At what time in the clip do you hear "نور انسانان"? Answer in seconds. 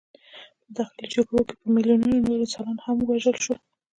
2.25-2.77